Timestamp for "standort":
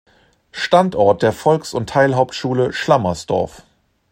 0.51-1.21